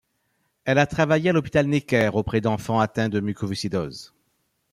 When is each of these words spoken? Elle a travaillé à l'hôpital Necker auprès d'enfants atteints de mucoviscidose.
Elle 0.65 0.79
a 0.79 0.87
travaillé 0.87 1.29
à 1.29 1.33
l'hôpital 1.33 1.67
Necker 1.67 2.09
auprès 2.15 2.41
d'enfants 2.41 2.79
atteints 2.79 3.07
de 3.07 3.19
mucoviscidose. 3.19 4.15